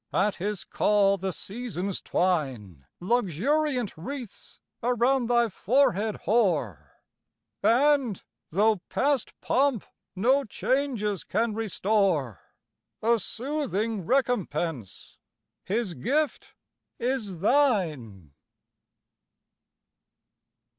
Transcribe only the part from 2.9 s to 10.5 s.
Luxuriant wreaths around thy forehead hoar; And, though past pomp no